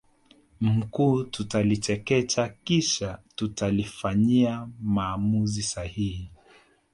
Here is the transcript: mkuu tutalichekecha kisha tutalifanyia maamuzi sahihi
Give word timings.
mkuu 0.61 1.23
tutalichekecha 1.23 2.49
kisha 2.63 3.19
tutalifanyia 3.35 4.67
maamuzi 4.83 5.63
sahihi 5.63 6.31